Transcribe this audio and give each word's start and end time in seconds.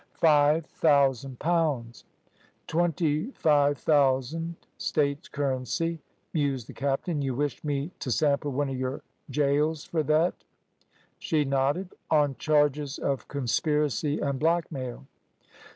"Five 0.17 0.65
thousand 0.65 1.37
pounds." 1.37 2.05
"Twenty 2.65 3.29
five 3.35 3.77
thousand, 3.77 4.55
States 4.79 5.27
currency," 5.27 5.99
mused 6.33 6.65
the 6.65 6.73
captain. 6.73 7.19
"Y 7.21 7.29
wish 7.29 7.63
me 7.63 7.91
t' 7.99 8.09
sample 8.09 8.51
one 8.51 8.69
of 8.69 8.79
your 8.79 9.03
gaols 9.29 9.83
fur 9.85 10.01
thet." 10.01 10.33
She 11.19 11.45
nodded. 11.45 11.93
"On 12.09 12.33
charges 12.39 12.97
of 12.97 13.27
conspiracy 13.27 14.17
and 14.19 14.39
blackmail." 14.39 15.05